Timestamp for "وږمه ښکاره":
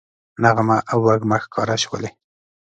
1.05-1.75